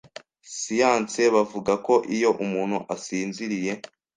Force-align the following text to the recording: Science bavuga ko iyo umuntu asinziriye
Science 0.59 1.21
bavuga 1.35 1.73
ko 1.85 1.93
iyo 2.15 2.29
umuntu 2.43 2.77
asinziriye 2.95 3.71